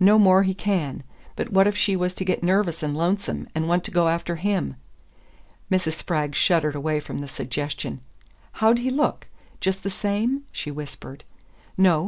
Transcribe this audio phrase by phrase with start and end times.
[0.00, 1.04] "No more he can.
[1.36, 4.34] But what if she was to get nervous and lonesome, and want to go after
[4.34, 4.74] him?"
[5.70, 5.92] Mrs.
[5.92, 8.00] Spragg shuddered away from the suggestion.
[8.54, 9.28] "How'd he look?
[9.60, 11.22] Just the same?" she whispered.
[11.78, 12.00] "No.